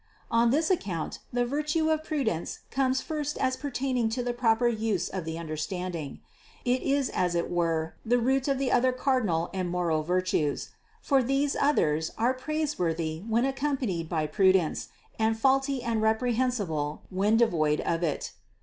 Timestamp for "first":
3.01-3.37